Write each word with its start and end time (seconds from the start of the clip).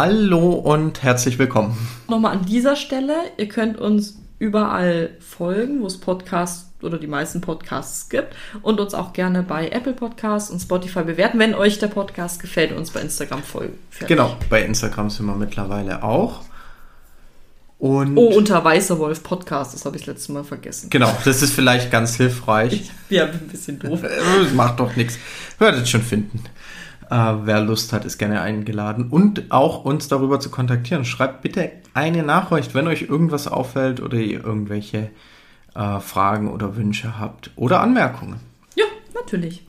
Hallo 0.00 0.52
und 0.52 1.02
herzlich 1.02 1.38
willkommen. 1.38 1.76
Nochmal 2.08 2.36
an 2.36 2.44
dieser 2.44 2.76
Stelle, 2.76 3.14
ihr 3.36 3.48
könnt 3.48 3.78
uns 3.78 4.20
überall 4.38 5.16
folgen, 5.18 5.82
wo 5.82 5.86
es 5.86 5.98
Podcasts 5.98 6.67
oder 6.82 6.98
die 6.98 7.06
meisten 7.06 7.40
Podcasts 7.40 8.08
gibt 8.08 8.34
und 8.62 8.80
uns 8.80 8.94
auch 8.94 9.12
gerne 9.12 9.42
bei 9.42 9.68
Apple 9.68 9.92
Podcasts 9.92 10.50
und 10.50 10.60
Spotify 10.60 11.02
bewerten, 11.02 11.38
wenn 11.38 11.54
euch 11.54 11.78
der 11.78 11.88
Podcast 11.88 12.40
gefällt 12.40 12.72
und 12.72 12.78
uns 12.78 12.90
bei 12.90 13.00
Instagram 13.00 13.42
folgen. 13.42 13.78
Fertig. 13.90 14.16
Genau, 14.16 14.36
bei 14.48 14.62
Instagram 14.62 15.10
sind 15.10 15.26
wir 15.26 15.34
mittlerweile 15.34 16.02
auch. 16.02 16.42
Und 17.78 18.16
oh, 18.16 18.26
unter 18.36 18.64
Weißer 18.64 18.98
Wolf 18.98 19.22
Podcast, 19.22 19.72
das 19.72 19.84
habe 19.84 19.96
ich 19.96 20.02
das 20.02 20.16
letzte 20.16 20.32
Mal 20.32 20.42
vergessen. 20.42 20.90
Genau, 20.90 21.16
das 21.24 21.42
ist 21.42 21.54
vielleicht 21.54 21.92
ganz 21.92 22.16
hilfreich. 22.16 22.72
Ich, 22.72 22.90
ja, 23.08 23.26
bin 23.26 23.40
ein 23.40 23.48
bisschen 23.48 23.78
doof. 23.78 24.00
Macht 24.54 24.80
doch 24.80 24.96
nichts. 24.96 25.16
Werdet 25.60 25.88
schon 25.88 26.02
finden. 26.02 26.42
Äh, 27.08 27.34
wer 27.44 27.60
Lust 27.60 27.92
hat, 27.92 28.04
ist 28.04 28.18
gerne 28.18 28.40
eingeladen. 28.40 29.08
Und 29.10 29.50
auch 29.50 29.84
uns 29.84 30.08
darüber 30.08 30.40
zu 30.40 30.50
kontaktieren. 30.50 31.04
Schreibt 31.04 31.42
bitte 31.42 31.70
eine 31.94 32.24
Nachricht, 32.24 32.74
wenn 32.74 32.88
euch 32.88 33.02
irgendwas 33.02 33.46
auffällt 33.46 34.00
oder 34.00 34.16
ihr 34.18 34.44
irgendwelche 34.44 35.10
äh, 35.78 36.00
Fragen 36.00 36.50
oder 36.50 36.76
Wünsche 36.76 37.18
habt 37.18 37.52
oder 37.56 37.80
Anmerkungen. 37.80 38.40
Ja, 38.74 38.84
natürlich. 39.14 39.64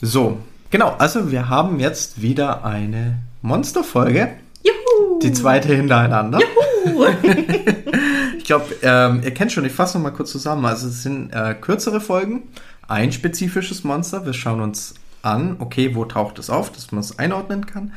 So, 0.00 0.38
genau. 0.70 0.94
Also 0.98 1.30
wir 1.30 1.48
haben 1.48 1.78
jetzt 1.78 2.22
wieder 2.22 2.64
eine 2.64 3.18
Monsterfolge. 3.42 4.32
Juhu! 4.62 5.18
Die 5.20 5.32
zweite 5.32 5.74
hintereinander. 5.74 6.40
Juhu! 6.40 7.04
ich 8.38 8.44
glaube, 8.44 8.74
ähm, 8.82 9.20
ihr 9.22 9.32
kennt 9.32 9.52
schon, 9.52 9.66
ich 9.66 9.72
fasse 9.72 9.98
noch 9.98 10.02
mal 10.04 10.12
kurz 10.12 10.32
zusammen. 10.32 10.64
Also 10.64 10.88
es 10.88 11.02
sind 11.02 11.30
äh, 11.32 11.54
kürzere 11.54 12.00
Folgen, 12.00 12.44
ein 12.88 13.12
spezifisches 13.12 13.84
Monster. 13.84 14.24
Wir 14.24 14.32
schauen 14.32 14.62
uns 14.62 14.94
an, 15.20 15.56
okay, 15.58 15.94
wo 15.94 16.06
taucht 16.06 16.38
es 16.38 16.48
auf, 16.48 16.72
dass 16.72 16.90
man 16.90 17.00
es 17.00 17.18
einordnen 17.18 17.66
kann. 17.66 17.92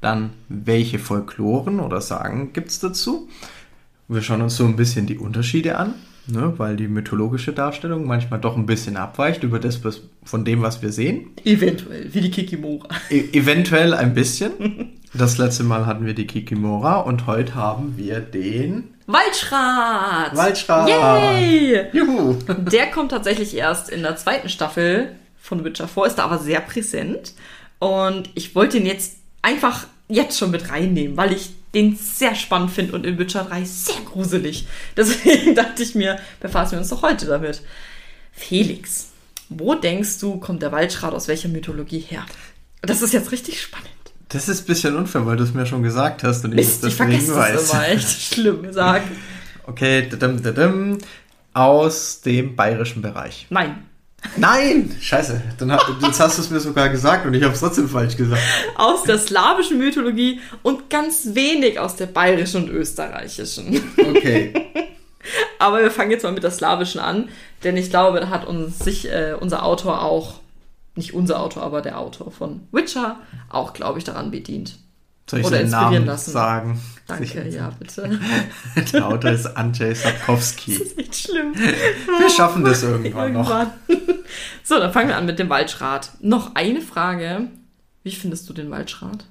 Dann, 0.00 0.30
welche 0.48 0.98
Folkloren 0.98 1.80
oder 1.80 2.00
Sagen 2.00 2.52
gibt 2.52 2.70
es 2.70 2.80
dazu? 2.80 3.28
Wir 4.08 4.22
schauen 4.22 4.42
uns 4.42 4.56
so 4.56 4.64
ein 4.64 4.76
bisschen 4.76 5.06
die 5.06 5.18
Unterschiede 5.18 5.78
an, 5.78 5.94
ne, 6.26 6.54
weil 6.56 6.76
die 6.76 6.88
mythologische 6.88 7.52
Darstellung 7.52 8.06
manchmal 8.06 8.40
doch 8.40 8.56
ein 8.56 8.66
bisschen 8.66 8.96
abweicht 8.96 9.42
über 9.42 9.58
das, 9.58 9.84
was, 9.84 10.02
von 10.24 10.44
dem, 10.44 10.62
was 10.62 10.82
wir 10.82 10.92
sehen. 10.92 11.30
Eventuell, 11.44 12.12
wie 12.12 12.20
die 12.20 12.30
Kikimora. 12.30 12.88
E 13.10 13.24
eventuell 13.32 13.94
ein 13.94 14.14
bisschen. 14.14 14.98
Das 15.14 15.36
letzte 15.36 15.62
Mal 15.64 15.84
hatten 15.84 16.06
wir 16.06 16.14
die 16.14 16.26
Kikimora 16.26 17.00
und 17.00 17.26
heute 17.26 17.54
haben 17.54 17.98
wir 17.98 18.20
den 18.20 18.94
Waldschrat. 19.06 20.34
Waldschrat. 20.34 20.88
Yay! 20.88 21.86
Juhu. 21.92 22.34
Der 22.70 22.90
kommt 22.90 23.10
tatsächlich 23.10 23.54
erst 23.54 23.90
in 23.90 24.02
der 24.02 24.16
zweiten 24.16 24.48
Staffel 24.48 25.16
von 25.38 25.64
Witcher 25.64 25.88
4, 25.88 26.06
ist 26.06 26.18
da 26.18 26.24
aber 26.24 26.38
sehr 26.38 26.60
präsent. 26.60 27.34
Und 27.78 28.30
ich 28.34 28.54
wollte 28.54 28.78
ihn 28.78 28.86
jetzt 28.86 29.18
einfach 29.42 29.86
jetzt 30.08 30.38
schon 30.38 30.50
mit 30.50 30.70
reinnehmen, 30.70 31.16
weil 31.16 31.32
ich 31.32 31.50
den 31.74 31.96
sehr 31.96 32.34
spannend 32.34 32.70
finde 32.70 32.92
und 32.92 33.06
in 33.06 33.18
Witcher 33.18 33.44
3 33.44 33.64
sehr 33.64 34.00
gruselig. 34.04 34.66
Deswegen 34.96 35.54
dachte 35.54 35.82
ich 35.82 35.94
mir, 35.94 36.18
befassen 36.40 36.72
wir 36.72 36.78
uns 36.78 36.88
doch 36.88 37.02
heute 37.02 37.26
damit. 37.26 37.62
Felix, 38.32 39.08
wo 39.48 39.74
denkst 39.74 40.18
du, 40.20 40.38
kommt 40.38 40.62
der 40.62 40.72
Waldschrat 40.72 41.14
aus 41.14 41.28
welcher 41.28 41.48
Mythologie 41.48 42.00
her? 42.00 42.24
Das 42.82 43.02
ist 43.02 43.12
jetzt 43.12 43.32
richtig 43.32 43.60
spannend. 43.60 43.88
Das 44.28 44.48
ist 44.48 44.62
ein 44.62 44.66
bisschen 44.66 44.96
unfair, 44.96 45.26
weil 45.26 45.36
du 45.36 45.44
es 45.44 45.52
mir 45.52 45.66
schon 45.66 45.82
gesagt 45.82 46.24
hast 46.24 46.44
und 46.44 46.54
Mist, 46.54 46.84
ich 46.84 46.96
das 46.96 47.06
deswegen 47.06 47.34
weiß. 47.34 47.52
Das 47.52 47.70
immer 47.70 47.88
echt 47.88 48.22
schlimm 48.34 48.72
sagen. 48.72 49.04
Okay, 49.64 50.08
dadum, 50.08 50.42
dadum, 50.42 50.98
aus 51.52 52.22
dem 52.22 52.56
bayerischen 52.56 53.02
Bereich. 53.02 53.46
Nein. 53.50 53.86
Nein! 54.36 54.96
Scheiße, 55.00 55.42
dann 55.58 55.78
jetzt 56.02 56.20
hast 56.20 56.38
du 56.38 56.42
es 56.42 56.50
mir 56.50 56.60
sogar 56.60 56.88
gesagt 56.88 57.26
und 57.26 57.34
ich 57.34 57.42
habe 57.42 57.54
es 57.54 57.60
trotzdem 57.60 57.88
falsch 57.88 58.16
gesagt. 58.16 58.40
Aus 58.76 59.02
der 59.02 59.18
slawischen 59.18 59.78
Mythologie 59.78 60.40
und 60.62 60.88
ganz 60.88 61.34
wenig 61.34 61.78
aus 61.78 61.96
der 61.96 62.06
bayerischen 62.06 62.64
und 62.64 62.70
österreichischen. 62.70 63.82
Okay. 63.98 64.54
Aber 65.58 65.80
wir 65.80 65.90
fangen 65.90 66.10
jetzt 66.10 66.24
mal 66.24 66.32
mit 66.32 66.42
der 66.42 66.50
slawischen 66.50 67.00
an, 67.00 67.28
denn 67.62 67.76
ich 67.76 67.90
glaube, 67.90 68.20
da 68.20 68.30
hat 68.30 68.46
uns 68.46 68.80
sich 68.80 69.08
äh, 69.08 69.34
unser 69.38 69.64
Autor 69.64 70.02
auch, 70.02 70.40
nicht 70.96 71.14
unser 71.14 71.40
Autor, 71.40 71.62
aber 71.62 71.80
der 71.80 71.98
Autor 71.98 72.32
von 72.32 72.66
Witcher 72.72 73.16
auch, 73.48 73.72
glaube 73.72 73.98
ich, 73.98 74.04
daran 74.04 74.30
bedient. 74.30 74.78
Soll 75.28 75.40
ich 75.40 75.46
Oder 75.46 75.58
seinen 75.58 75.70
Namen 75.70 76.06
lassen. 76.06 76.30
sagen? 76.30 76.80
Danke, 77.06 77.48
ja, 77.48 77.70
bitte. 77.78 78.18
Der 78.92 79.06
Autor 79.06 79.30
ist 79.32 79.46
Andrzej 79.46 79.94
Sapkowski. 79.94 80.78
Das 80.78 80.88
ist 80.88 80.98
echt 80.98 81.14
schlimm. 81.16 81.54
Wir 81.54 82.30
schaffen 82.30 82.64
das 82.64 82.82
irgendwann, 82.82 83.34
irgendwann. 83.34 83.68
noch. 83.88 83.96
So, 84.62 84.78
dann 84.78 84.92
fangen 84.92 85.08
wir 85.08 85.16
an 85.16 85.26
mit 85.26 85.38
dem 85.38 85.48
Waldschrat. 85.48 86.12
Noch 86.20 86.54
eine 86.54 86.80
Frage. 86.80 87.48
Wie 88.02 88.12
findest 88.12 88.48
du 88.48 88.52
den 88.52 88.70
Waldschrat? 88.70 89.24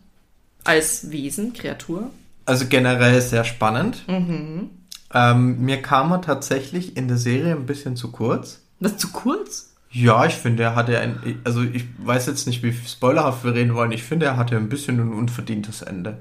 Als 0.64 1.12
Wesen, 1.12 1.54
Kreatur? 1.54 2.10
Also 2.46 2.66
generell 2.68 3.22
sehr 3.22 3.44
spannend. 3.44 4.08
Mhm. 4.08 4.70
Ähm, 5.14 5.60
mir 5.62 5.82
kam 5.82 6.12
er 6.12 6.22
tatsächlich 6.22 6.98
in 6.98 7.08
der 7.08 7.18
Serie 7.18 7.54
ein 7.56 7.66
bisschen 7.66 7.96
zu 7.96 8.12
kurz. 8.12 8.62
Was, 8.80 8.98
zu 8.98 9.10
kurz? 9.12 9.71
Ja, 9.94 10.26
ich 10.26 10.36
finde, 10.36 10.64
er 10.64 10.76
hatte 10.76 10.98
ein, 10.98 11.42
also 11.44 11.62
ich 11.64 11.86
weiß 11.98 12.28
jetzt 12.28 12.48
nicht, 12.48 12.64
wie 12.64 12.74
spoilerhaft 12.74 13.44
wir 13.44 13.54
reden 13.54 13.76
wollen. 13.76 13.92
Ich 13.92 14.04
finde, 14.04 14.26
er 14.26 14.38
hatte 14.38 14.56
ein 14.56 14.70
bisschen 14.70 15.00
ein 15.00 15.14
unverdientes 15.14 15.82
Ende. 15.82 16.18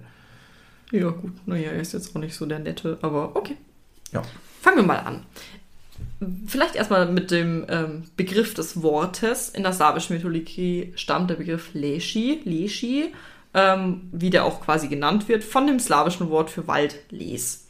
Ja, 0.91 1.11
gut. 1.11 1.47
Naja, 1.47 1.71
er 1.71 1.81
ist 1.81 1.93
jetzt 1.93 2.15
auch 2.15 2.21
nicht 2.21 2.35
so 2.35 2.47
der 2.47 2.59
Nette, 2.59 2.99
aber 3.03 3.37
okay. 3.37 3.57
Ja. 4.13 4.23
Fangen 4.61 4.79
wir 4.79 4.85
mal 4.85 4.99
an. 4.99 5.23
Vielleicht 6.47 6.75
erstmal 6.75 7.11
mit 7.11 7.31
dem 7.31 7.65
ähm, 7.69 8.05
Begriff 8.17 8.55
des 8.55 8.83
Wortes. 8.83 9.51
In 9.51 9.63
der 9.63 9.73
slawischen 9.73 10.17
Mythologie 10.17 10.93
stammt 10.97 11.31
der 11.31 11.37
Begriff 11.37 11.71
Leschi, 11.73 12.41
Leschi, 12.45 13.15
ähm, 13.55 14.09
wie 14.11 14.31
der 14.31 14.45
auch 14.45 14.61
quasi 14.61 14.89
genannt 14.89 15.29
wird, 15.29 15.45
von 15.45 15.67
dem 15.67 15.79
slawischen 15.79 16.29
Wort 16.29 16.51
für 16.51 16.67
Wald, 16.67 16.97
Les. 17.11 17.69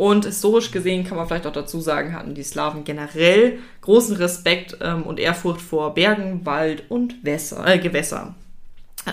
Und 0.00 0.24
historisch 0.24 0.70
gesehen 0.70 1.04
kann 1.04 1.18
man 1.18 1.28
vielleicht 1.28 1.46
auch 1.46 1.52
dazu 1.52 1.78
sagen, 1.82 2.14
hatten 2.14 2.34
die 2.34 2.42
Slawen 2.42 2.84
generell 2.84 3.58
großen 3.82 4.16
Respekt 4.16 4.78
ähm, 4.80 5.02
und 5.02 5.20
Ehrfurcht 5.20 5.60
vor 5.60 5.92
Bergen, 5.92 6.46
Wald 6.46 6.84
und 6.88 7.22
Wässer, 7.22 7.66
äh, 7.66 7.78
Gewässer. 7.78 8.34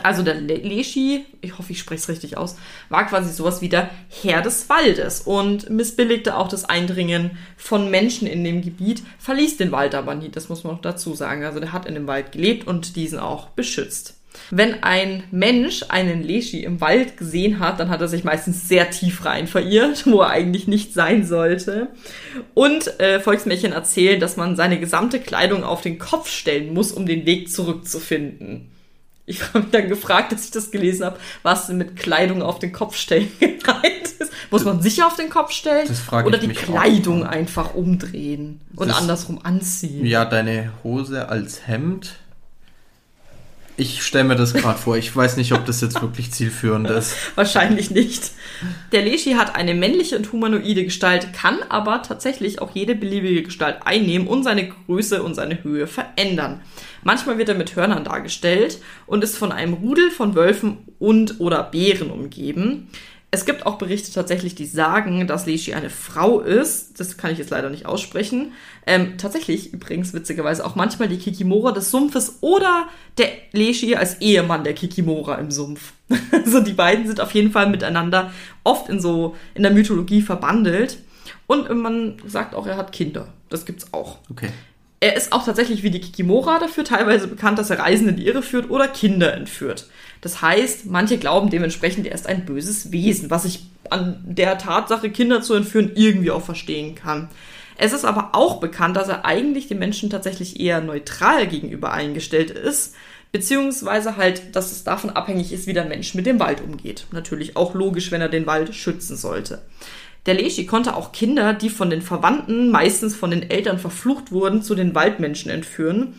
Also 0.02 0.24
der 0.24 0.36
Leschi, 0.36 1.25
ich 1.42 1.58
hoffe, 1.58 1.74
ich 1.74 1.80
spreche 1.80 2.00
es 2.00 2.08
richtig 2.08 2.38
aus, 2.38 2.56
war 2.88 3.06
quasi 3.06 3.34
sowas 3.34 3.62
wie 3.62 3.68
der 3.68 3.90
Herr 4.08 4.42
des 4.42 4.70
Waldes 4.70 5.20
und 5.20 5.70
missbilligte 5.70 6.38
auch 6.38 6.48
das 6.48 6.64
Eindringen 6.64 7.31
von 7.58 7.92
Menschen 7.92 8.25
in 8.25 8.46
dem 8.46 8.62
Gebiet, 8.62 9.04
verließ 9.19 9.58
den 9.58 9.74
Wald 9.74 9.94
aber 9.94 10.16
nie, 10.16 10.30
das 10.30 10.48
muss 10.48 10.64
man 10.64 10.75
noch 10.75 10.81
dazu 10.81 11.16
sagen. 11.16 11.44
Also 11.44 11.59
der 11.59 11.74
hat 11.74 11.86
in 11.86 11.96
dem 11.96 12.08
Wald 12.08 12.31
gelebt 12.31 12.66
und 12.66 12.96
diesen 12.96 13.19
auch 13.19 13.50
beschützt. 13.50 14.16
Wenn 14.50 14.84
ein 14.84 15.24
Mensch 15.31 15.84
einen 15.90 16.24
Leschi 16.24 16.64
im 16.64 16.81
Wald 16.81 17.18
gesehen 17.18 17.59
hat, 17.59 17.80
dann 17.80 17.90
hat 17.90 18.02
er 18.02 18.08
sich 18.08 18.24
meistens 18.24 18.68
sehr 18.68 18.90
tief 18.90 19.25
rein 19.25 19.48
verirrt, 19.48 20.06
wo 20.06 20.22
er 20.22 20.30
eigentlich 20.30 20.68
nicht 20.68 20.94
sein 20.94 21.25
sollte. 21.25 21.90
Und 22.53 23.00
äh, 23.00 23.20
Volksmärchen 23.20 23.74
erzählen, 23.74 24.20
dass 24.20 24.38
man 24.38 24.56
seine 24.56 24.80
gesamte 24.80 25.20
Kleidung 25.20 25.64
auf 25.64 25.81
den 25.81 26.00
Kopf 26.00 26.30
stellen 26.30 26.74
muss, 26.74 26.92
um 26.92 27.06
den 27.06 27.25
Weg 27.25 27.52
zurückzufinden. 27.52 28.70
Ich 29.30 29.44
habe 29.44 29.59
mich 29.59 29.72
dann 29.72 29.90
gefragt, 29.90 30.31
dass 30.31 30.46
ich 30.46 30.52
das 30.52 30.72
gelesen 30.72 31.06
habe, 31.06 31.19
was 31.44 31.68
denn 31.68 31.78
mit 31.78 31.98
Kleidung 31.98 32.42
auf 32.42 32.59
den 32.59 32.72
Kopf 32.72 32.96
stellen 32.96 33.30
gemeint 33.40 34.08
ist. 34.19 34.31
Muss 34.50 34.64
man 34.64 34.81
sich 34.81 35.04
auf 35.04 35.18
den 35.18 35.30
Kopf 35.30 35.52
stellen? 35.52 35.90
Oder 36.25 36.38
die 36.38 36.48
Kleidung 36.48 37.25
auch. 37.25 37.30
einfach 37.30 37.75
umdrehen 37.75 38.62
und 38.78 38.88
das, 38.88 38.98
andersrum 38.98 39.42
anziehen? 39.44 40.06
Ja, 40.06 40.24
deine 40.24 40.72
Hose 40.81 41.28
als 41.28 41.68
Hemd 41.68 42.16
ich 43.78 44.02
stelle 44.02 44.24
mir 44.24 44.36
das 44.36 44.56
gerade 44.56 44.80
vor. 44.80 44.98
Ich 44.98 45.16
weiß 45.16 45.38
nicht, 45.38 45.54
ob 45.54 45.66
das 45.66 45.82
jetzt 45.82 46.02
wirklich 46.02 46.32
zielführend 46.32 46.90
ist. 46.90 47.16
Wahrscheinlich 47.36 47.92
nicht. 47.92 48.32
Der 48.92 49.04
Leschi 49.04 49.34
hat 49.34 49.56
eine 49.56 49.75
männliche 49.75 50.18
und 50.18 50.31
humanoide 50.31 50.84
Gestalt, 50.84 51.31
kann 51.31 51.60
aber 51.69 52.01
tatsächlich 52.01 52.60
auch 52.60 52.72
jede 52.74 52.96
beliebige 52.96 53.44
Gestalt 53.44 53.78
einnehmen 53.86 54.28
und 54.28 54.44
seine 54.44 54.68
Größe 54.68 55.22
und 55.22 55.36
seine 55.36 55.63
Höhe 55.63 55.86
verändern. 55.86 56.62
Manchmal 57.04 57.38
wird 57.38 57.50
er 57.50 57.56
mit 57.56 57.75
Hörnern 57.75 58.04
dargestellt 58.04 58.80
und 59.06 59.24
ist 59.24 59.38
von 59.38 59.51
einem 59.51 59.74
Rudel 59.74 60.10
von 60.10 60.34
Wölfen 60.34 60.80
und 60.98 61.40
oder 61.40 61.62
Bären 61.62 62.10
umgeben. 62.10 62.90
Es 63.29 63.45
gibt 63.45 63.65
auch 63.65 63.77
Berichte 63.77 64.13
tatsächlich, 64.13 64.56
die 64.56 64.65
sagen, 64.65 65.27
dass 65.27 65.45
Leschi 65.45 65.74
eine 65.74 65.89
Frau 65.89 66.39
ist. 66.39 66.97
Das 66.97 67.18
kann 67.18 67.31
ich 67.31 67.38
jetzt 67.38 67.50
leider 67.50 67.69
nicht 67.69 67.85
aussprechen. 67.85 68.53
Ähm, 68.85 69.18
tatsächlich, 69.18 69.74
übrigens, 69.74 70.13
witzigerweise 70.13 70.65
auch 70.65 70.75
manchmal 70.75 71.09
die 71.09 71.18
Kikimora 71.18 71.74
des 71.74 71.91
Sumpfes 71.91 72.38
oder 72.39 72.88
der 73.18 73.27
Leschi 73.51 73.97
als 73.97 74.21
Ehemann 74.21 74.63
der 74.63 74.74
Kikimora 74.74 75.35
im 75.35 75.51
Sumpf. 75.51 75.91
also 76.31 76.62
die 76.62 76.71
beiden 76.71 77.06
sind 77.06 77.19
auf 77.19 77.31
jeden 77.31 77.51
Fall 77.51 77.69
miteinander 77.69 78.31
oft 78.63 78.88
in 78.88 79.01
so, 79.01 79.35
in 79.56 79.63
der 79.63 79.74
Mythologie 79.74 80.21
verbandelt. 80.21 81.00
Und 81.47 81.69
man 81.75 82.18
sagt 82.25 82.56
auch, 82.56 82.65
er 82.65 82.77
hat 82.77 82.94
Kinder. 82.94 83.27
Das 83.50 83.65
gibt's 83.65 83.91
auch. 83.91 84.19
Okay. 84.29 84.50
Er 85.00 85.16
ist 85.16 85.32
auch 85.32 85.46
tatsächlich 85.46 85.84
wie 85.84 85.92
die 85.92 86.02
Kikimora 86.02 86.58
dafür 86.58 86.84
teilweise 86.84 87.28
bekannt, 87.28 87.60
dass 87.60 87.70
er 87.70 87.80
Reisende 87.80 88.12
in 88.12 88.18
die 88.18 88.26
Irre 88.26 88.42
führt 88.42 88.72
oder 88.72 88.88
Kinder 88.88 89.34
entführt. 89.34 89.88
Das 90.22 90.42
heißt, 90.42 90.88
manche 90.88 91.20
glauben 91.20 91.52
dementsprechend, 91.52 92.08
er 92.08 92.16
ist 92.16 92.26
ein 92.26 92.46
böses 92.46 92.92
Wesen, 92.92 93.30
was 93.30 93.46
ich 93.46 93.68
an 93.92 94.20
der 94.24 94.58
Tatsache, 94.58 95.12
Kinder 95.12 95.42
zu 95.42 95.54
entführen, 95.54 95.92
irgendwie 95.94 96.32
auch 96.32 96.42
verstehen 96.42 96.96
kann. 96.96 97.30
Es 97.78 97.94
ist 97.94 98.06
aber 98.06 98.30
auch 98.34 98.60
bekannt, 98.60 98.98
dass 98.98 99.08
er 99.08 99.24
eigentlich 99.24 99.68
den 99.68 99.78
Menschen 99.78 100.10
tatsächlich 100.10 100.60
eher 100.60 100.82
neutral 100.82 101.46
gegenüber 101.46 101.92
eingestellt 101.92 102.50
ist, 102.50 102.96
beziehungsweise 103.32 104.18
halt, 104.18 104.56
dass 104.56 104.72
es 104.72 104.84
davon 104.84 105.12
abhängig 105.12 105.52
ist, 105.52 105.68
wie 105.68 105.74
der 105.74 105.86
Mensch 105.86 106.16
mit 106.16 106.26
dem 106.26 106.40
Wald 106.40 106.62
umgeht. 106.62 107.06
Natürlich 107.12 107.56
auch 107.56 107.76
logisch, 107.76 108.12
wenn 108.12 108.22
er 108.22 108.30
den 108.30 108.48
Wald 108.48 108.74
schützen 108.74 109.16
sollte. 109.16 109.62
Der 110.27 110.35
Leschi 110.35 110.65
konnte 110.65 110.95
auch 110.95 111.13
Kinder, 111.13 111.53
die 111.53 111.69
von 111.69 111.89
den 111.89 112.01
Verwandten, 112.01 112.69
meistens 112.69 113.15
von 113.15 113.31
den 113.31 113.50
Eltern 113.50 113.79
verflucht 113.79 114.31
wurden, 114.31 114.62
zu 114.62 114.75
den 114.75 114.94
Waldmenschen 114.94 115.50
entführen. 115.50 116.15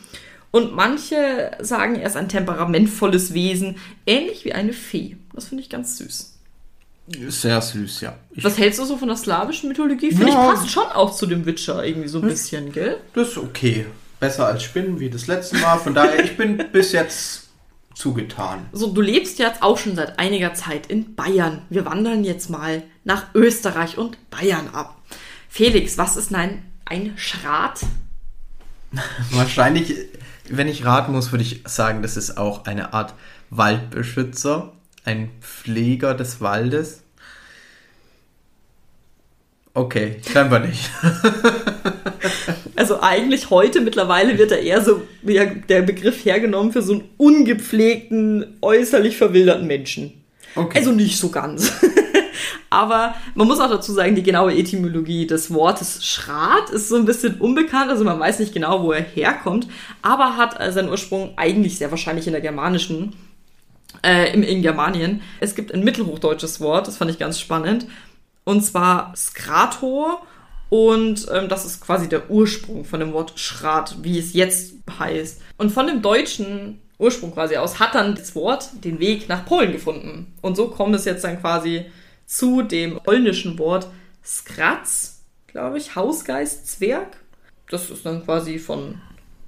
Und 0.50 0.74
manche 0.74 1.50
sagen, 1.60 1.96
er 1.96 2.06
ist 2.06 2.16
ein 2.16 2.30
temperamentvolles 2.30 3.34
Wesen, 3.34 3.76
ähnlich 4.06 4.46
wie 4.46 4.54
eine 4.54 4.72
Fee. 4.72 5.16
Das 5.34 5.48
finde 5.48 5.62
ich 5.62 5.68
ganz 5.68 5.98
süß. 5.98 6.34
Sehr 7.28 7.60
süß, 7.60 8.00
ja. 8.00 8.16
Ich 8.32 8.44
Was 8.44 8.58
hältst 8.58 8.80
du 8.80 8.84
so 8.84 8.96
von 8.96 9.08
der 9.08 9.16
slawischen 9.16 9.68
Mythologie? 9.68 10.10
Finde 10.10 10.32
ja, 10.32 10.52
ich 10.52 10.54
passt 10.54 10.70
schon 10.70 10.86
auch 10.86 11.14
zu 11.14 11.26
dem 11.26 11.44
Witcher 11.46 11.84
irgendwie 11.84 12.08
so 12.08 12.20
ein 12.20 12.28
bisschen, 12.28 12.72
gell? 12.72 12.96
Das 13.14 13.28
ist 13.28 13.38
okay. 13.38 13.86
Besser 14.20 14.46
als 14.46 14.62
Spinnen 14.62 14.98
wie 15.00 15.10
das 15.10 15.26
letzte 15.26 15.56
Mal. 15.58 15.78
Von 15.78 15.94
daher, 15.94 16.22
ich 16.24 16.36
bin 16.36 16.56
bis 16.72 16.92
jetzt 16.92 17.47
zugetan. 17.98 18.66
So, 18.72 18.92
du 18.92 19.00
lebst 19.00 19.40
jetzt 19.40 19.62
auch 19.62 19.76
schon 19.76 19.96
seit 19.96 20.20
einiger 20.20 20.54
Zeit 20.54 20.86
in 20.86 21.16
Bayern. 21.16 21.62
Wir 21.68 21.84
wandern 21.84 22.22
jetzt 22.22 22.48
mal 22.48 22.84
nach 23.02 23.34
Österreich 23.34 23.98
und 23.98 24.30
Bayern 24.30 24.68
ab. 24.72 24.96
Felix, 25.48 25.98
was 25.98 26.16
ist 26.16 26.32
ein, 26.32 26.62
ein 26.84 27.18
Schrat? 27.18 27.80
Wahrscheinlich, 29.32 29.94
wenn 30.48 30.68
ich 30.68 30.84
raten 30.84 31.10
muss, 31.10 31.32
würde 31.32 31.42
ich 31.42 31.64
sagen, 31.66 32.02
das 32.02 32.16
ist 32.16 32.38
auch 32.38 32.66
eine 32.66 32.92
Art 32.92 33.14
Waldbeschützer 33.50 34.72
ein 35.04 35.30
Pfleger 35.40 36.14
des 36.14 36.40
Waldes? 36.40 37.02
Okay, 39.74 40.20
scheinbar 40.30 40.60
nicht. 40.60 40.90
also 42.78 43.00
eigentlich 43.00 43.50
heute 43.50 43.80
mittlerweile 43.80 44.38
wird 44.38 44.52
er 44.52 44.60
eher 44.60 44.82
so 44.82 45.02
wie 45.22 45.40
der 45.68 45.82
Begriff 45.82 46.24
hergenommen 46.24 46.72
für 46.72 46.82
so 46.82 46.94
einen 46.94 47.08
ungepflegten, 47.16 48.58
äußerlich 48.62 49.16
verwilderten 49.16 49.66
Menschen. 49.66 50.12
Okay. 50.54 50.78
Also 50.78 50.92
nicht 50.92 51.18
so 51.18 51.30
ganz. 51.30 51.72
Aber 52.70 53.14
man 53.34 53.48
muss 53.48 53.60
auch 53.60 53.70
dazu 53.70 53.92
sagen, 53.92 54.14
die 54.14 54.22
genaue 54.22 54.54
Etymologie 54.54 55.26
des 55.26 55.52
Wortes 55.52 56.04
Schrat 56.04 56.70
ist 56.70 56.88
so 56.88 56.96
ein 56.96 57.06
bisschen 57.06 57.40
unbekannt. 57.40 57.90
Also 57.90 58.04
man 58.04 58.20
weiß 58.20 58.38
nicht 58.38 58.52
genau, 58.52 58.82
wo 58.82 58.92
er 58.92 59.02
herkommt, 59.02 59.66
aber 60.02 60.36
hat 60.36 60.58
seinen 60.72 60.90
Ursprung 60.90 61.32
eigentlich 61.36 61.78
sehr 61.78 61.90
wahrscheinlich 61.90 62.26
in 62.26 62.32
der 62.32 62.42
germanischen 62.42 63.14
äh, 64.04 64.32
im, 64.34 64.42
in 64.42 64.62
Germanien. 64.62 65.22
Es 65.40 65.54
gibt 65.54 65.72
ein 65.72 65.82
mittelhochdeutsches 65.82 66.60
Wort, 66.60 66.86
das 66.86 66.98
fand 66.98 67.10
ich 67.10 67.18
ganz 67.18 67.40
spannend, 67.40 67.86
und 68.44 68.62
zwar 68.62 69.14
Skrator. 69.16 70.22
Und 70.70 71.26
ähm, 71.32 71.48
das 71.48 71.64
ist 71.64 71.80
quasi 71.80 72.08
der 72.08 72.30
Ursprung 72.30 72.84
von 72.84 73.00
dem 73.00 73.12
Wort 73.12 73.38
Schrat, 73.38 73.96
wie 74.02 74.18
es 74.18 74.34
jetzt 74.34 74.74
heißt. 74.98 75.40
Und 75.56 75.70
von 75.70 75.86
dem 75.86 76.02
deutschen 76.02 76.80
Ursprung 76.98 77.32
quasi 77.32 77.56
aus 77.56 77.78
hat 77.78 77.94
dann 77.94 78.14
das 78.14 78.34
Wort 78.34 78.70
den 78.84 78.98
Weg 78.98 79.28
nach 79.28 79.46
Polen 79.46 79.72
gefunden. 79.72 80.34
Und 80.42 80.56
so 80.56 80.68
kommt 80.68 80.94
es 80.94 81.04
jetzt 81.04 81.24
dann 81.24 81.40
quasi 81.40 81.86
zu 82.26 82.62
dem 82.62 83.00
polnischen 83.00 83.58
Wort 83.58 83.88
Skratz, 84.24 85.22
glaube 85.46 85.78
ich, 85.78 85.96
Hausgeist, 85.96 86.68
Zwerg. 86.68 87.16
Das 87.70 87.88
ist 87.88 88.04
dann 88.04 88.24
quasi 88.24 88.58
von 88.58 89.00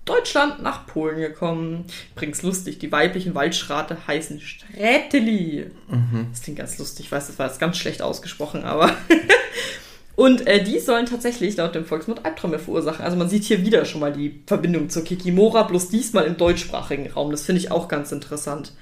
Deutschland 0.05 0.63
nach 0.63 0.87
Polen 0.87 1.21
gekommen. 1.21 1.85
Übrigens 2.15 2.43
lustig, 2.43 2.79
die 2.79 2.91
weiblichen 2.91 3.35
Waldschrate 3.35 4.07
heißen 4.07 4.41
Sträteli. 4.41 5.71
Mhm. 5.89 6.29
Das 6.31 6.43
klingt 6.43 6.59
ganz 6.59 6.79
lustig, 6.79 7.07
ich 7.07 7.13
weiß, 7.13 7.27
das 7.27 7.39
war 7.39 7.47
jetzt 7.47 7.61
ganz 7.61 7.77
schlecht 7.77 8.01
ausgesprochen, 8.01 8.65
aber. 8.65 8.97
Und 10.21 10.47
äh, 10.47 10.63
die 10.63 10.79
sollen 10.81 11.07
tatsächlich 11.07 11.57
laut 11.57 11.75
dem 11.75 11.87
Volksmund 11.87 12.27
Albträume 12.27 12.59
verursachen. 12.59 13.03
Also 13.03 13.17
man 13.17 13.31
sieht 13.31 13.45
hier 13.45 13.65
wieder 13.65 13.87
schon 13.87 14.03
mal 14.03 14.13
die 14.13 14.43
Verbindung 14.47 14.91
zur 14.91 15.03
Kikimora, 15.03 15.63
bloß 15.63 15.89
diesmal 15.89 16.27
im 16.27 16.37
deutschsprachigen 16.37 17.11
Raum. 17.11 17.31
Das 17.31 17.47
finde 17.47 17.63
ich 17.63 17.71
auch 17.71 17.89
ganz 17.89 18.13
interessant. 18.13 18.75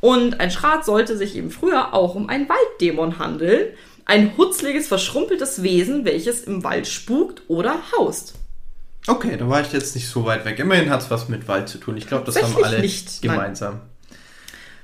Und 0.00 0.38
ein 0.38 0.52
Schrat 0.52 0.84
sollte 0.84 1.16
sich 1.16 1.34
eben 1.34 1.50
früher 1.50 1.92
auch 1.92 2.14
um 2.14 2.28
einen 2.28 2.48
Walddämon 2.48 3.18
handeln. 3.18 3.70
Ein 4.04 4.36
hutzliges, 4.36 4.86
verschrumpeltes 4.86 5.64
Wesen, 5.64 6.04
welches 6.04 6.44
im 6.44 6.62
Wald 6.62 6.86
spukt 6.86 7.42
oder 7.48 7.74
haust. 7.98 8.34
Okay, 9.08 9.36
da 9.36 9.48
war 9.48 9.62
ich 9.62 9.72
jetzt 9.72 9.96
nicht 9.96 10.06
so 10.06 10.24
weit 10.24 10.44
weg. 10.44 10.60
Immerhin 10.60 10.88
hat 10.88 11.02
es 11.02 11.10
was 11.10 11.28
mit 11.28 11.48
Wald 11.48 11.68
zu 11.68 11.78
tun. 11.78 11.96
Ich 11.96 12.06
glaube, 12.06 12.26
das 12.26 12.40
haben 12.40 12.62
alle 12.62 12.78
nicht, 12.78 13.22
gemeinsam. 13.22 13.74
Nein. 13.74 14.16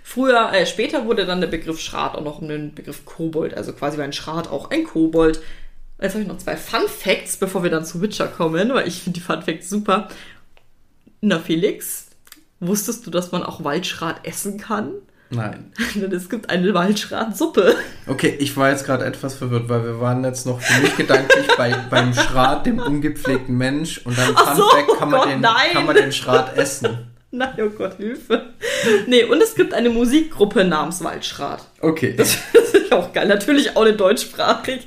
Früher, 0.02 0.52
äh, 0.52 0.66
später 0.66 1.06
wurde 1.06 1.26
dann 1.26 1.40
der 1.40 1.48
Begriff 1.48 1.78
Schrat 1.78 2.16
auch 2.16 2.24
noch 2.24 2.40
um 2.40 2.48
den 2.48 2.74
Begriff 2.74 3.04
Kobold. 3.04 3.54
Also 3.54 3.72
quasi 3.72 3.98
war 3.98 4.04
ein 4.04 4.12
Schrat 4.12 4.50
auch 4.50 4.72
ein 4.72 4.82
Kobold. 4.82 5.40
Jetzt 6.00 6.12
habe 6.12 6.22
ich 6.22 6.28
noch 6.28 6.38
zwei 6.38 6.56
Fun 6.56 6.88
Facts, 6.88 7.36
bevor 7.36 7.62
wir 7.62 7.70
dann 7.70 7.84
zu 7.84 8.02
Witcher 8.02 8.28
kommen, 8.28 8.72
weil 8.74 8.86
ich 8.86 9.02
finde 9.02 9.18
die 9.18 9.24
Fun 9.24 9.42
Facts 9.42 9.70
super. 9.70 10.08
Na, 11.22 11.38
Felix, 11.38 12.08
wusstest 12.60 13.06
du, 13.06 13.10
dass 13.10 13.32
man 13.32 13.42
auch 13.42 13.64
Waldschrat 13.64 14.26
essen 14.26 14.58
kann? 14.58 14.92
Nein. 15.30 15.72
Denn 15.94 16.12
es 16.12 16.28
gibt 16.28 16.50
eine 16.50 16.72
Waldschratsuppe. 16.74 17.74
Okay, 18.06 18.36
ich 18.38 18.56
war 18.56 18.70
jetzt 18.70 18.84
gerade 18.84 19.04
etwas 19.04 19.34
verwirrt, 19.34 19.68
weil 19.68 19.84
wir 19.84 20.00
waren 20.00 20.22
jetzt 20.22 20.46
noch 20.46 20.60
für 20.60 20.82
mich 20.82 20.96
gedanklich 20.96 21.46
bei, 21.56 21.74
beim 21.90 22.14
Schrat, 22.14 22.66
dem 22.66 22.78
ungepflegten 22.78 23.56
Mensch. 23.56 23.98
Und 24.04 24.16
dann 24.16 24.32
Ach 24.36 24.54
so, 24.54 24.64
kann, 24.98 25.10
man 25.10 25.20
Gott, 25.20 25.30
den, 25.30 25.42
kann 25.72 25.86
man 25.86 25.96
den 25.96 26.12
Schrat 26.12 26.56
essen. 26.56 27.10
Nein, 27.32 27.54
oh 27.58 27.70
Gott, 27.70 27.94
Hilfe. 27.96 28.54
Nee, 29.08 29.24
und 29.24 29.42
es 29.42 29.54
gibt 29.54 29.74
eine 29.74 29.90
Musikgruppe 29.90 30.64
namens 30.64 31.02
Waldschrat. 31.02 31.66
Okay. 31.80 32.14
Das, 32.16 32.38
das 32.52 32.70
ist 32.70 32.92
auch 32.92 33.12
geil. 33.12 33.26
Natürlich 33.26 33.76
auch 33.76 33.82
eine 33.82 33.94
deutschsprachige. 33.94 34.80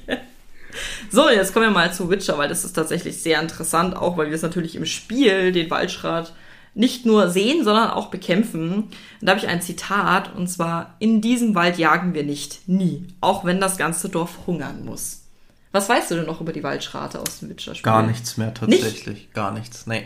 So, 1.11 1.29
jetzt 1.29 1.53
kommen 1.53 1.65
wir 1.65 1.71
mal 1.71 1.93
zu 1.93 2.09
Witcher, 2.09 2.37
weil 2.37 2.49
das 2.49 2.63
ist 2.63 2.73
tatsächlich 2.73 3.21
sehr 3.21 3.41
interessant, 3.41 3.95
auch 3.95 4.17
weil 4.17 4.27
wir 4.27 4.35
es 4.35 4.41
natürlich 4.41 4.75
im 4.75 4.85
Spiel 4.85 5.51
den 5.51 5.69
Waldschrat 5.69 6.33
nicht 6.75 7.05
nur 7.05 7.29
sehen, 7.29 7.63
sondern 7.63 7.89
auch 7.89 8.07
bekämpfen. 8.07 8.71
Und 8.71 8.93
da 9.21 9.31
habe 9.31 9.39
ich 9.39 9.47
ein 9.47 9.61
Zitat, 9.61 10.35
und 10.35 10.47
zwar, 10.47 10.95
in 10.99 11.19
diesem 11.19 11.55
Wald 11.55 11.77
jagen 11.77 12.13
wir 12.13 12.23
nicht, 12.23 12.67
nie, 12.67 13.07
auch 13.21 13.43
wenn 13.43 13.59
das 13.59 13.77
ganze 13.77 14.09
Dorf 14.09 14.39
hungern 14.45 14.85
muss. 14.85 15.23
Was 15.71 15.89
weißt 15.89 16.11
du 16.11 16.15
denn 16.15 16.25
noch 16.25 16.41
über 16.41 16.53
die 16.53 16.63
Waldschrate 16.63 17.19
aus 17.19 17.39
dem 17.39 17.49
Witcher-Spiel? 17.49 17.83
Gar 17.83 18.03
nichts 18.03 18.37
mehr 18.37 18.53
tatsächlich, 18.53 19.07
nicht? 19.07 19.33
gar 19.33 19.51
nichts, 19.51 19.87
nee. 19.87 20.03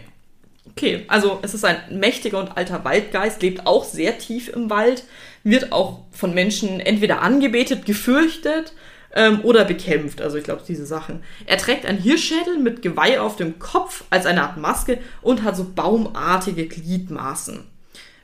Okay, 0.69 1.03
also 1.09 1.39
es 1.41 1.53
ist 1.53 1.65
ein 1.65 1.99
mächtiger 1.99 2.39
und 2.39 2.57
alter 2.57 2.83
Waldgeist, 2.85 3.41
lebt 3.41 3.67
auch 3.67 3.83
sehr 3.83 4.17
tief 4.17 4.47
im 4.47 4.69
Wald, 4.69 5.03
wird 5.43 5.73
auch 5.73 5.99
von 6.11 6.33
Menschen 6.33 6.79
entweder 6.79 7.21
angebetet, 7.21 7.85
gefürchtet 7.85 8.73
ähm, 9.15 9.41
oder 9.43 9.65
bekämpft. 9.65 10.21
Also 10.21 10.37
ich 10.37 10.43
glaube, 10.43 10.63
diese 10.67 10.85
Sachen. 10.85 11.23
Er 11.45 11.57
trägt 11.57 11.85
einen 11.85 11.99
Hirschschädel 11.99 12.57
mit 12.57 12.81
Geweih 12.81 13.19
auf 13.19 13.35
dem 13.35 13.59
Kopf 13.59 14.03
als 14.09 14.25
eine 14.25 14.43
Art 14.43 14.57
Maske 14.57 14.99
und 15.21 15.43
hat 15.43 15.55
so 15.55 15.65
baumartige 15.75 16.67
Gliedmaßen. 16.67 17.63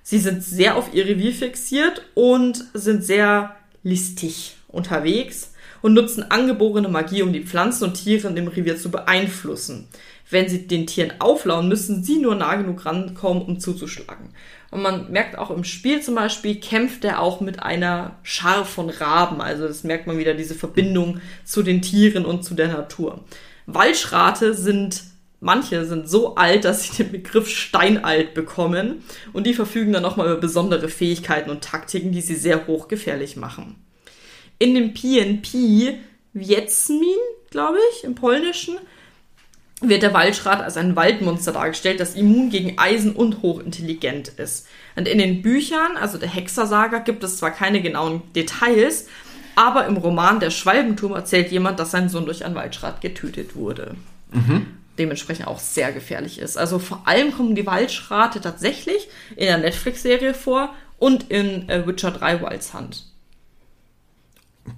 Sie 0.03 0.19
sind 0.19 0.43
sehr 0.43 0.75
auf 0.75 0.93
ihr 0.93 1.05
Revier 1.05 1.33
fixiert 1.33 2.01
und 2.15 2.65
sind 2.73 3.03
sehr 3.03 3.55
listig 3.83 4.55
unterwegs 4.67 5.53
und 5.81 5.93
nutzen 5.93 6.29
angeborene 6.29 6.89
Magie, 6.89 7.21
um 7.21 7.31
die 7.31 7.43
Pflanzen 7.43 7.85
und 7.85 7.93
Tiere 7.93 8.27
in 8.27 8.35
dem 8.35 8.47
Revier 8.47 8.77
zu 8.77 8.91
beeinflussen. 8.91 9.87
Wenn 10.29 10.47
sie 10.47 10.67
den 10.67 10.85
Tieren 10.85 11.13
auflauen, 11.19 11.67
müssen 11.67 12.03
sie 12.03 12.19
nur 12.19 12.35
nah 12.35 12.55
genug 12.55 12.85
rankommen, 12.85 13.41
um 13.43 13.59
zuzuschlagen. 13.59 14.29
Und 14.71 14.83
man 14.83 15.11
merkt 15.11 15.37
auch 15.37 15.49
im 15.49 15.63
Spiel 15.63 16.01
zum 16.01 16.15
Beispiel, 16.15 16.55
kämpft 16.59 17.03
er 17.03 17.19
auch 17.19 17.41
mit 17.41 17.63
einer 17.63 18.17
Schar 18.21 18.65
von 18.65 18.89
Raben. 18.89 19.41
Also 19.41 19.67
das 19.67 19.83
merkt 19.83 20.05
man 20.05 20.19
wieder 20.19 20.35
diese 20.35 20.53
Verbindung 20.53 21.19
zu 21.43 21.63
den 21.63 21.81
Tieren 21.81 22.25
und 22.25 22.43
zu 22.43 22.53
der 22.53 22.67
Natur. 22.67 23.23
Waldschrate 23.65 24.53
sind, 24.53 25.03
manche 25.39 25.85
sind 25.85 26.07
so 26.07 26.35
alt, 26.35 26.65
dass 26.65 26.83
sie 26.83 27.03
den 27.03 27.11
Begriff 27.11 27.49
Steinalt 27.49 28.35
bekommen. 28.35 29.03
Und 29.33 29.47
die 29.47 29.55
verfügen 29.55 29.93
dann 29.93 30.03
nochmal 30.03 30.27
über 30.27 30.39
besondere 30.39 30.89
Fähigkeiten 30.89 31.49
und 31.49 31.63
Taktiken, 31.63 32.11
die 32.11 32.21
sie 32.21 32.35
sehr 32.35 32.67
hochgefährlich 32.67 33.35
machen. 33.35 33.77
In 34.59 34.75
dem 34.75 34.93
PNP 34.93 35.97
Wiecmin, 36.33 37.17
glaube 37.49 37.79
ich, 37.91 38.03
im 38.03 38.13
Polnischen, 38.13 38.77
wird 39.81 40.03
der 40.03 40.13
Waldschrat 40.13 40.61
als 40.61 40.77
ein 40.77 40.95
Waldmonster 40.95 41.53
dargestellt, 41.53 41.99
das 41.99 42.15
immun 42.15 42.49
gegen 42.49 42.77
Eisen 42.77 43.15
und 43.15 43.41
hochintelligent 43.41 44.27
ist. 44.29 44.67
Und 44.95 45.07
in 45.07 45.17
den 45.17 45.41
Büchern, 45.41 45.97
also 45.99 46.17
der 46.17 46.29
Hexersaga, 46.29 46.99
gibt 46.99 47.23
es 47.23 47.37
zwar 47.37 47.51
keine 47.51 47.81
genauen 47.81 48.21
Details, 48.33 49.07
aber 49.55 49.85
im 49.87 49.97
Roman 49.97 50.39
Der 50.39 50.51
Schwalbenturm 50.51 51.13
erzählt 51.13 51.51
jemand, 51.51 51.79
dass 51.79 51.91
sein 51.91 52.09
Sohn 52.09 52.25
durch 52.25 52.45
einen 52.45 52.55
Waldschrat 52.55 53.01
getötet 53.01 53.55
wurde. 53.55 53.95
Mhm. 54.31 54.67
Dementsprechend 54.97 55.47
auch 55.47 55.59
sehr 55.59 55.91
gefährlich 55.93 56.39
ist. 56.39 56.57
Also 56.57 56.79
vor 56.79 57.03
allem 57.05 57.31
kommen 57.31 57.55
die 57.55 57.65
Waldschrate 57.65 58.41
tatsächlich 58.41 59.07
in 59.35 59.47
der 59.47 59.57
Netflix-Serie 59.57 60.33
vor 60.33 60.73
und 60.97 61.29
in 61.29 61.69
äh, 61.69 61.87
Witcher 61.87 62.11
3 62.11 62.41
Wilds 62.41 62.73
Hunt. 62.73 63.05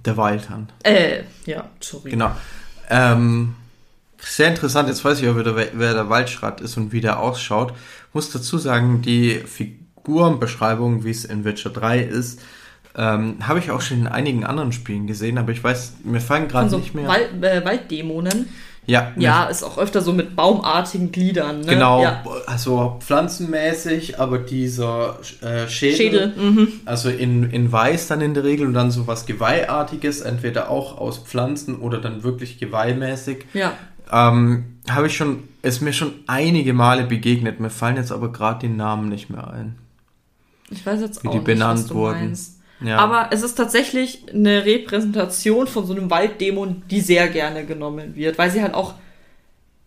Der 0.04 0.16
Wildhand. 0.16 0.72
Äh, 0.84 1.24
ja, 1.44 1.68
sorry. 1.80 2.10
Genau. 2.10 2.34
Ähm, 2.88 3.54
Sehr 4.24 4.48
interessant, 4.48 4.88
jetzt 4.88 5.04
weiß 5.04 5.20
ich 5.20 5.28
auch 5.28 5.36
wieder, 5.36 5.56
wer, 5.56 5.94
der 5.94 6.08
Waldschrat 6.08 6.60
ist 6.60 6.76
und 6.76 6.92
wie 6.92 7.00
der 7.00 7.18
ausschaut. 7.20 7.74
Muss 8.12 8.30
dazu 8.30 8.56
sagen, 8.58 9.02
die 9.02 9.40
Figurenbeschreibung, 9.44 11.04
wie 11.04 11.10
es 11.10 11.24
in 11.24 11.44
Witcher 11.44 11.70
3 11.70 12.00
ist, 12.00 12.40
ähm, 12.96 13.36
habe 13.46 13.58
ich 13.58 13.70
auch 13.70 13.80
schon 13.80 14.00
in 14.00 14.06
einigen 14.06 14.44
anderen 14.44 14.72
Spielen 14.72 15.06
gesehen, 15.06 15.38
aber 15.38 15.52
ich 15.52 15.62
weiß, 15.64 15.94
mir 16.04 16.20
fallen 16.20 16.48
gerade 16.48 16.68
so 16.68 16.78
nicht 16.78 16.94
mehr. 16.94 17.08
Wald, 17.08 17.42
äh, 17.42 17.64
Walddämonen. 17.64 18.48
ja, 18.86 19.12
Ja, 19.16 19.44
ist 19.44 19.62
auch 19.62 19.78
öfter 19.78 20.02
so 20.02 20.12
mit 20.12 20.36
baumartigen 20.36 21.10
Gliedern. 21.10 21.60
Ne? 21.60 21.66
Genau, 21.68 22.02
Ja. 22.02 22.22
also 22.46 22.98
pflanzenmäßig, 23.00 24.20
aber 24.20 24.38
dieser 24.38 25.18
äh, 25.40 25.68
Schädel, 25.68 25.96
Schädel. 25.96 26.32
Mhm. 26.36 26.68
also 26.84 27.08
in, 27.08 27.48
in 27.50 27.72
Weiß 27.72 28.08
dann 28.08 28.20
in 28.20 28.34
der 28.34 28.44
Regel 28.44 28.66
und 28.66 28.74
dann 28.74 28.90
so 28.90 29.06
was 29.06 29.24
Geweihartiges, 29.24 30.20
entweder 30.20 30.68
auch 30.68 30.98
aus 30.98 31.18
Pflanzen 31.18 31.76
oder 31.76 31.98
dann 31.98 32.22
wirklich 32.24 32.58
geweihmäßig. 32.58 33.46
Ja. 33.54 33.72
Ähm, 34.10 34.64
habe 34.88 35.06
ich 35.06 35.16
schon, 35.16 35.48
ist 35.62 35.80
mir 35.80 35.92
schon 35.92 36.12
einige 36.26 36.72
Male 36.72 37.04
begegnet. 37.04 37.60
Mir 37.60 37.70
fallen 37.70 37.96
jetzt 37.96 38.12
aber 38.12 38.32
gerade 38.32 38.66
die 38.66 38.74
Namen 38.74 39.08
nicht 39.08 39.30
mehr 39.30 39.52
ein. 39.52 39.76
Ich 40.70 40.84
weiß 40.84 41.00
jetzt 41.00 41.22
Wie 41.22 41.28
auch 41.28 41.32
die 41.32 41.38
nicht, 41.38 41.46
benannt 41.46 41.80
was 41.80 41.86
du 41.88 41.94
wurden. 41.94 42.26
meinst. 42.26 42.58
Ja. 42.80 42.98
Aber 42.98 43.28
es 43.30 43.42
ist 43.42 43.54
tatsächlich 43.54 44.24
eine 44.32 44.64
Repräsentation 44.64 45.66
von 45.68 45.86
so 45.86 45.94
einem 45.94 46.10
Walddämon, 46.10 46.82
die 46.90 47.00
sehr 47.00 47.28
gerne 47.28 47.64
genommen 47.64 48.16
wird, 48.16 48.38
weil 48.38 48.50
sie 48.50 48.60
halt 48.62 48.74
auch 48.74 48.94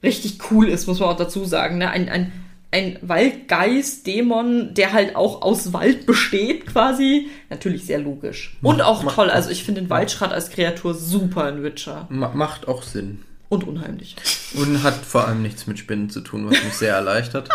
richtig 0.02 0.40
cool 0.50 0.70
ist, 0.70 0.88
muss 0.88 1.00
man 1.00 1.10
auch 1.10 1.18
dazu 1.18 1.44
sagen. 1.44 1.80
Ne? 1.80 1.90
Ein, 1.90 2.08
ein, 2.08 2.32
ein 2.72 2.98
Waldgeist-Dämon, 3.02 4.74
der 4.76 4.94
halt 4.94 5.16
auch 5.16 5.42
aus 5.42 5.74
Wald 5.74 6.06
besteht, 6.06 6.68
quasi. 6.68 7.28
Natürlich 7.50 7.86
sehr 7.86 8.00
logisch. 8.00 8.58
Und 8.62 8.82
auch 8.82 9.04
macht 9.04 9.16
toll. 9.16 9.30
Also 9.30 9.50
ich 9.50 9.64
finde 9.64 9.82
den 9.82 9.90
Waldschrat 9.90 10.32
als 10.32 10.50
Kreatur 10.50 10.94
super 10.94 11.50
in 11.50 11.64
Witcher. 11.64 12.08
Ma 12.10 12.30
macht 12.34 12.68
auch 12.68 12.84
Sinn. 12.84 13.24
Und 13.50 13.64
unheimlich. 13.68 14.16
Und 14.56 14.82
hat 14.84 14.96
vor 14.96 15.28
allem 15.28 15.42
nichts 15.42 15.68
mit 15.68 15.78
Spinnen 15.80 16.10
zu 16.10 16.22
tun, 16.22 16.46
was 16.50 16.64
mich 16.64 16.74
sehr 16.74 16.94
erleichtert. 16.96 17.50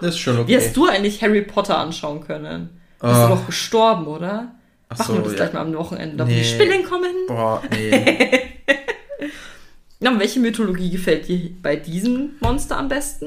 Das 0.00 0.14
ist 0.14 0.18
schon 0.20 0.38
okay. 0.38 0.48
Wie 0.48 0.56
hast 0.56 0.76
du 0.76 0.86
eigentlich 0.86 1.22
Harry 1.22 1.42
Potter 1.42 1.76
anschauen 1.78 2.24
können? 2.26 2.70
Bist 3.00 3.12
Ah. 3.14 3.28
du 3.28 3.34
doch 3.34 3.46
gestorben, 3.46 4.06
oder? 4.06 4.54
Ach 4.88 4.98
Machen 4.98 5.16
wir 5.16 5.24
so, 5.24 5.30
das 5.30 5.32
ja. 5.32 5.38
gleich 5.46 5.52
mal 5.54 5.60
am 5.60 5.74
Wochenende, 5.74 6.16
da 6.16 6.24
wo 6.24 6.28
Nee. 6.30 6.38
die 6.38 6.44
Spinnen 6.44 6.84
kommen. 6.84 7.10
Boah, 7.28 7.62
nee. 7.70 8.40
Na, 10.00 10.18
welche 10.18 10.40
Mythologie 10.40 10.90
gefällt 10.90 11.28
dir 11.28 11.50
bei 11.62 11.76
diesem 11.76 12.30
Monster 12.40 12.76
am 12.78 12.88
besten? 12.88 13.26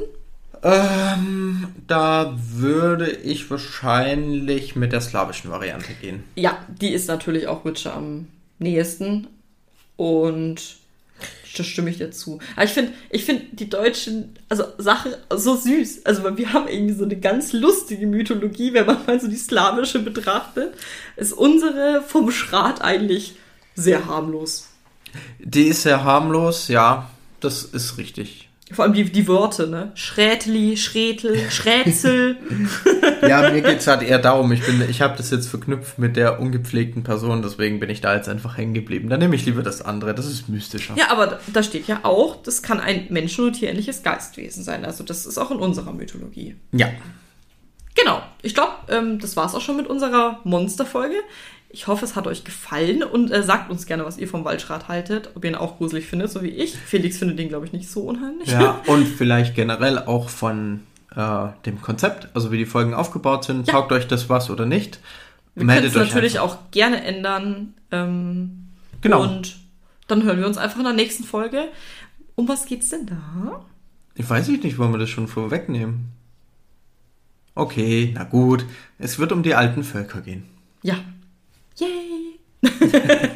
ähm, 0.64 1.68
da 1.88 2.36
würde 2.36 3.12
ich 3.12 3.50
wahrscheinlich 3.52 4.76
mit 4.76 4.92
der 4.92 5.02
slawischen 5.02 5.52
Variante 5.52 5.94
gehen. 6.02 6.24
Ja, 6.36 6.58
die 6.68 6.90
ist 6.94 7.08
natürlich 7.08 7.48
auch 7.48 7.64
Witcher 7.64 7.94
am 7.96 8.28
nächsten. 8.60 9.28
Und 9.98 10.78
da 11.58 11.64
stimme 11.64 11.90
ich 11.90 11.98
dir 11.98 12.12
zu. 12.12 12.40
Aber 12.56 12.66
ich 12.66 12.72
finde, 12.72 12.94
ich 13.10 13.26
finde 13.26 13.44
die 13.52 13.70
deutschen, 13.70 14.38
also 14.50 14.66
Sache 14.78 15.18
so 15.36 15.56
süß. 15.56 16.06
Also 16.06 16.24
weil 16.24 16.38
wir 16.38 16.54
haben 16.54 16.68
irgendwie 16.68 16.94
so 16.94 17.04
eine 17.04 17.18
ganz 17.18 17.54
lustige 17.54 18.08
Mythologie, 18.08 18.74
wenn 18.74 18.86
man 18.86 19.06
mal 19.06 19.20
so 19.20 19.28
die 19.28 19.36
slawische 19.36 20.00
betrachtet. 20.00 20.74
Ist 21.16 21.34
unsere 21.34 22.04
vom 22.06 22.32
Schrat 22.32 22.82
eigentlich 22.82 23.36
sehr 23.76 24.06
harmlos. 24.08 24.68
Die 25.40 25.68
ist 25.68 25.84
sehr 25.84 26.04
harmlos, 26.04 26.68
ja, 26.68 27.10
das 27.40 27.64
ist 27.64 27.98
richtig. 27.98 28.50
Vor 28.72 28.84
allem 28.84 28.94
die, 28.94 29.06
die 29.06 29.28
Worte, 29.28 29.68
ne? 29.68 29.92
Schrätli, 29.96 30.76
Schrätel, 30.76 31.40
Schrätzel. 31.50 32.38
Ja, 33.22 33.50
mir 33.52 33.62
geht's 33.62 33.88
halt 33.88 34.02
eher 34.04 34.20
darum, 34.20 34.52
ich 34.52 34.66
bin, 34.66 34.84
ich 34.90 35.02
habe 35.02 35.16
das 35.18 35.32
jetzt 35.32 35.48
verknüpft 35.48 35.98
mit 36.00 36.16
der 36.16 36.40
ungepflegten 36.40 37.04
Person, 37.04 37.42
deswegen 37.42 37.80
bin 37.80 37.90
ich 37.90 38.02
da 38.02 38.16
jetzt 38.16 38.28
einfach 38.30 38.58
hängen 38.58 38.74
geblieben. 38.74 39.10
Dann 39.10 39.20
nehme 39.20 39.36
ich 39.36 39.46
lieber 39.46 39.64
das 39.64 39.82
andere, 39.82 40.14
das 40.16 40.26
ist 40.26 40.50
mystischer. 40.50 40.96
Ja, 40.98 41.10
aber 41.12 41.40
da- 41.54 41.64
steht 41.64 41.88
ja 41.88 42.00
auch, 42.04 42.42
das 42.44 42.62
kann 42.64 42.80
ein 42.80 43.08
menschen- 43.10 43.46
oder 43.46 43.54
tierähnliches 43.54 44.04
Geistwesen 44.04 44.64
sein. 44.64 44.86
Also 44.86 45.04
das 45.04 45.26
ist 45.26 45.38
auch 45.38 45.52
in 45.52 45.58
unserer 45.58 45.94
Mythologie. 45.94 46.56
Ja. 46.72 46.88
Genau. 47.96 48.22
Ich 48.42 48.54
glaube, 48.54 48.74
ähm, 48.90 49.20
das 49.20 49.36
war's 49.36 49.56
auch 49.56 49.62
schon 49.62 49.76
mit 49.78 49.88
unserer 49.88 50.40
Monsterfolge. 50.44 51.16
Ich 51.70 51.88
hoffe, 51.88 52.06
es 52.06 52.16
hat 52.16 52.28
euch 52.28 52.44
gefallen 52.46 53.04
und 53.04 53.30
äh, 53.32 53.44
sagt 53.44 53.70
uns 53.70 53.86
gerne, 53.86 54.06
was 54.06 54.18
ihr 54.18 54.28
vom 54.28 54.46
Waldschrat 54.46 54.88
haltet. 54.88 55.32
Ob 55.36 55.44
ihr 55.44 55.52
ihn 55.52 55.56
auch 55.56 55.78
gruselig 55.78 56.06
findet, 56.06 56.32
so 56.32 56.42
wie 56.42 56.48
ich. 56.50 56.76
Felix 56.78 57.18
findet 57.18 57.38
den, 57.40 57.50
glaube 57.50 57.66
ich, 57.66 57.74
nicht 57.74 57.90
so 57.90 58.02
unheimlich. 58.02 58.48
Ja, 58.50 58.82
und 58.88 59.06
vielleicht 59.06 59.54
generell 59.56 59.98
auch 60.00 60.30
von 60.30 60.82
äh, 61.18 61.48
dem 61.66 61.82
Konzept, 61.82 62.30
also 62.34 62.52
wie 62.52 62.58
die 62.58 62.66
Folgen 62.66 62.94
aufgebaut 62.94 63.44
sind. 63.44 63.68
Ja. 63.68 63.74
Taugt 63.74 63.92
euch 63.92 64.08
das 64.08 64.30
was 64.30 64.50
oder 64.50 64.66
nicht? 64.66 65.00
Wir 65.56 65.66
können 65.66 65.86
es 65.86 65.96
natürlich 65.96 66.40
auch 66.40 66.58
gerne 66.72 67.04
ändern. 67.04 67.74
Ähm, 67.92 68.68
Genau. 69.02 69.24
Und 69.24 69.58
dann 70.08 70.24
hören 70.24 70.40
wir 70.40 70.48
uns 70.48 70.58
einfach 70.58 70.80
in 70.80 70.84
der 70.86 70.94
nächsten 70.94 71.24
Folge. 71.24 71.70
Um 72.36 72.48
was 72.48 72.66
geht's 72.66 72.90
denn 72.90 73.06
da? 73.06 73.66
Ich 74.16 74.30
weiß 74.30 74.48
nicht, 74.48 74.78
wollen 74.78 74.92
wir 74.92 74.98
das 74.98 75.10
schon 75.10 75.28
vorwegnehmen? 75.28 76.12
Okay, 77.56 78.12
na 78.14 78.24
gut. 78.24 78.66
Es 79.00 79.20
wird 79.20 79.32
um 79.32 79.44
die 79.44 79.56
alten 79.56 79.84
Völker 79.84 80.22
gehen. 80.22 80.46
Ja. 80.84 80.96
Yay! 81.78 82.40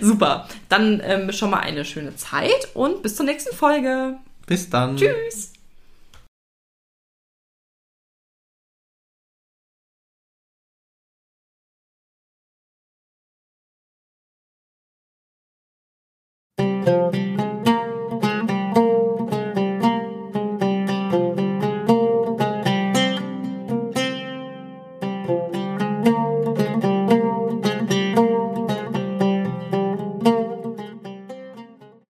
Super. 0.00 0.48
Dann 0.68 1.00
ähm, 1.04 1.32
schon 1.32 1.50
mal 1.50 1.60
eine 1.60 1.84
schöne 1.84 2.16
Zeit 2.16 2.68
und 2.74 3.02
bis 3.02 3.16
zur 3.16 3.26
nächsten 3.26 3.54
Folge. 3.54 4.16
Bis 4.46 4.70
dann. 4.70 4.96
Tschüss. 4.96 5.52